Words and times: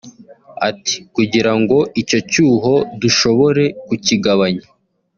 Ati 0.69 0.95
“Kugira 1.13 1.51
ngo 1.59 1.77
icyo 2.01 2.19
cyuho 2.31 2.73
dushobore 3.01 3.63
kukigabanya 3.87 4.65